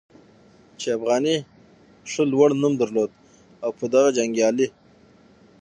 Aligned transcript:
چې 0.79 0.87
افغاني 0.97 1.35
شل 2.11 2.27
لوړ 2.33 2.49
نوم 2.61 2.73
درلود 2.81 3.11
او 3.63 3.69
په 3.77 3.85
دغه 3.93 4.09
جنګیالي 4.17 4.67